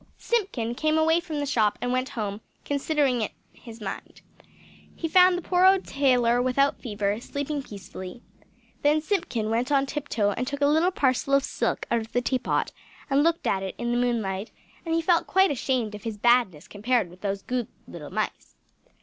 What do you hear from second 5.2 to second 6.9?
the poor old tailor without